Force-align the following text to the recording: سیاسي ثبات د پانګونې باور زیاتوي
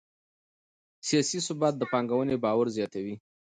سیاسي 1.07 1.39
ثبات 1.47 1.73
د 1.77 1.83
پانګونې 1.91 2.35
باور 2.43 2.67
زیاتوي 2.77 3.15